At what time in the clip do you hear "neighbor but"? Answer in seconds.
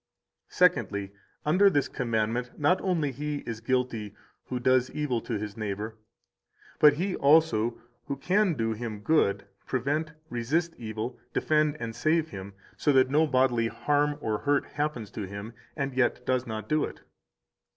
5.55-6.93